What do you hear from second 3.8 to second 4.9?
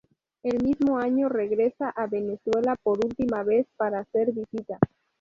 hacer visita.